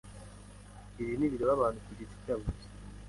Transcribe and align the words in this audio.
Ibi 1.01 1.13
ntibireba 1.17 1.51
abantu 1.57 1.79
ku 1.85 1.91
giti 1.97 2.15
cyabo 2.23 2.41
gusa 2.47 2.67